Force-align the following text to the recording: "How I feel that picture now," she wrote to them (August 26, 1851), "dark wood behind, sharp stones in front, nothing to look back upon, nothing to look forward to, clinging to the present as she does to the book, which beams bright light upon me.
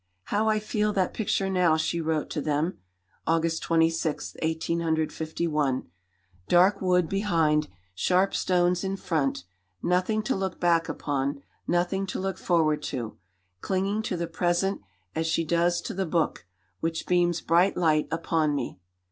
"How 0.23 0.49
I 0.49 0.57
feel 0.57 0.93
that 0.93 1.13
picture 1.13 1.47
now," 1.47 1.77
she 1.77 2.01
wrote 2.01 2.31
to 2.31 2.41
them 2.41 2.79
(August 3.27 3.61
26, 3.61 4.33
1851), 4.41 5.91
"dark 6.47 6.81
wood 6.81 7.07
behind, 7.07 7.67
sharp 7.93 8.33
stones 8.33 8.83
in 8.83 8.97
front, 8.97 9.43
nothing 9.83 10.23
to 10.23 10.35
look 10.35 10.59
back 10.59 10.89
upon, 10.89 11.43
nothing 11.67 12.07
to 12.07 12.19
look 12.19 12.39
forward 12.39 12.81
to, 12.81 13.19
clinging 13.59 14.01
to 14.01 14.17
the 14.17 14.25
present 14.25 14.81
as 15.13 15.27
she 15.27 15.45
does 15.45 15.79
to 15.81 15.93
the 15.93 16.07
book, 16.07 16.47
which 16.79 17.05
beams 17.05 17.39
bright 17.39 17.77
light 17.77 18.07
upon 18.09 18.55
me. 18.55 18.79